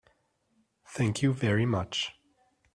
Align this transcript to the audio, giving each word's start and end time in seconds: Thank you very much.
Thank 0.87 1.21
you 1.21 1.31
very 1.31 1.67
much. 1.67 2.11